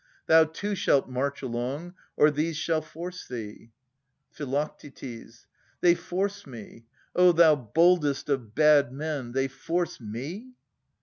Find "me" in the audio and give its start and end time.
6.47-6.87, 10.01-10.53